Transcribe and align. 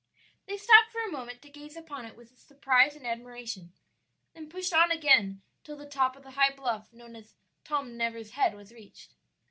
They 0.47 0.57
stopped 0.57 0.89
for 0.91 1.01
a 1.03 1.11
moment 1.11 1.43
to 1.43 1.49
gaze 1.51 1.75
upon 1.77 2.05
it 2.07 2.17
with 2.17 2.35
surprise 2.39 2.95
and 2.95 3.05
admiration, 3.05 3.71
then 4.33 4.49
pushed 4.49 4.73
on 4.73 4.91
again 4.91 5.43
till 5.63 5.77
the 5.77 5.85
top 5.85 6.15
of 6.15 6.23
the 6.23 6.31
high 6.31 6.55
bluff 6.55 6.91
known 6.91 7.15
as 7.15 7.35
Tom 7.63 7.97
Never's 7.97 8.31
Head 8.31 8.55
was 8.55 8.73
reached. 8.73 9.13